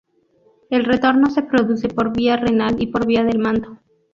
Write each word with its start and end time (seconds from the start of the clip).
El 0.71 0.83
retorno 0.83 1.29
se 1.29 1.43
produce 1.43 1.87
por 1.87 2.11
vía 2.11 2.35
renal 2.35 2.75
y 2.81 2.87
por 2.87 3.05
vía 3.05 3.23
del 3.23 3.37
manto. 3.37 3.77